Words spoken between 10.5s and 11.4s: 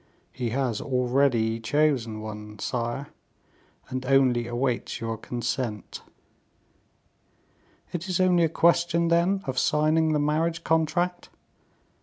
contract?"